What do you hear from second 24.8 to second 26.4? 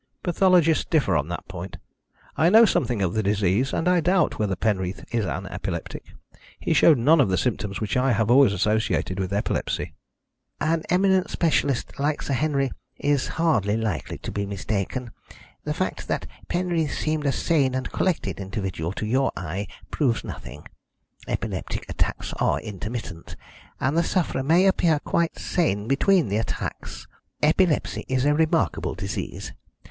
quite sane between the